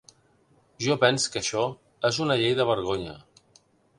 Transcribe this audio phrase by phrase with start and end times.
[0.85, 1.67] -Jo pens que això
[2.11, 3.17] és una llei de vergonya.